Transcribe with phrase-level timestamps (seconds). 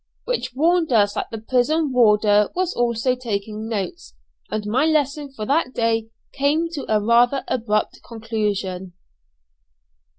[0.25, 4.15] which warned us that the prison warder was also taking notes,
[4.49, 8.93] and my lesson for that day came to a rather abrupt conclusion.